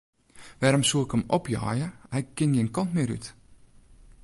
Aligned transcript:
Wêrom 0.59 0.85
soe 0.89 1.03
ik 1.05 1.13
him 1.13 1.27
opjeie, 1.37 1.87
hy 2.13 2.19
kin 2.35 2.53
gjin 2.55 2.73
kant 2.75 2.91
mear 2.93 3.11
út. 3.17 3.25